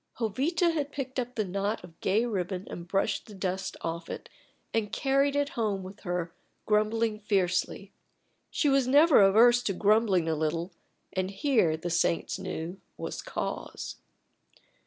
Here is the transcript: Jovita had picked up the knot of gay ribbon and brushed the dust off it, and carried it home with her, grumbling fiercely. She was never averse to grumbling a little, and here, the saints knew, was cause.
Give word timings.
Jovita 0.17 0.71
had 0.73 0.91
picked 0.91 1.19
up 1.19 1.35
the 1.35 1.45
knot 1.45 1.83
of 1.83 1.99
gay 2.01 2.25
ribbon 2.25 2.65
and 2.71 2.87
brushed 2.87 3.27
the 3.27 3.35
dust 3.35 3.77
off 3.81 4.09
it, 4.09 4.29
and 4.73 4.91
carried 4.91 5.35
it 5.35 5.49
home 5.49 5.83
with 5.83 5.99
her, 5.99 6.33
grumbling 6.65 7.19
fiercely. 7.19 7.91
She 8.49 8.67
was 8.67 8.87
never 8.87 9.21
averse 9.21 9.61
to 9.61 9.73
grumbling 9.73 10.27
a 10.27 10.33
little, 10.33 10.71
and 11.13 11.29
here, 11.29 11.77
the 11.77 11.91
saints 11.91 12.39
knew, 12.39 12.81
was 12.97 13.21
cause. 13.21 13.97